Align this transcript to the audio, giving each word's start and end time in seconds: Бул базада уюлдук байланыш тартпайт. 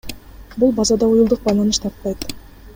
Бул 0.63 0.73
базада 0.79 1.11
уюлдук 1.13 1.45
байланыш 1.45 1.83
тартпайт. 1.85 2.29